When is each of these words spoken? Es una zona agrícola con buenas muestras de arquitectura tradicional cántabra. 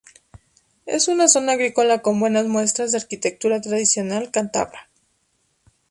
Es 0.87 1.07
una 1.09 1.27
zona 1.27 1.51
agrícola 1.51 2.01
con 2.01 2.19
buenas 2.19 2.47
muestras 2.47 2.91
de 2.91 2.97
arquitectura 2.97 3.61
tradicional 3.61 4.31
cántabra. 4.31 4.89